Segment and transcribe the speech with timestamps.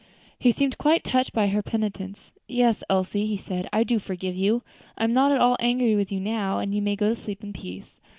[0.39, 2.31] He seemed quite touched by her penitence.
[2.47, 4.63] "Yes, Elsie," he said, "I do forgive you.
[4.97, 7.43] I am not at all angry with you now, and you may go to sleep
[7.43, 7.99] in peace.